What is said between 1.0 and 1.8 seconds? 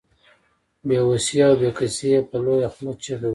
وسي او بې